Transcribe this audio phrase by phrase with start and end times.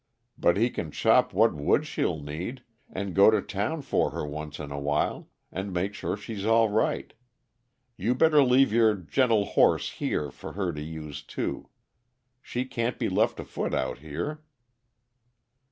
[0.35, 4.59] But he can chop what wood she'll need, and go to town for her once
[4.59, 7.13] in a while, and make sure she's all right.
[7.97, 11.69] You better leave your gentlest horse here for her to use, too.
[12.41, 14.41] She can't be left afoot out here."